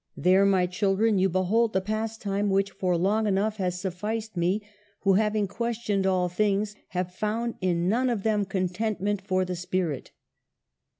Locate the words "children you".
0.65-1.29